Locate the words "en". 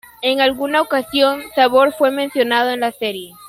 0.23-0.41, 2.71-2.79